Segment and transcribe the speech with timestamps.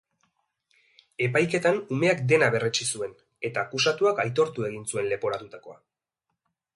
[1.25, 3.13] Epaiketan umeak dena berretsi zuen
[3.49, 5.77] eta akusatuak aitortu egin zuen leporatutakoa.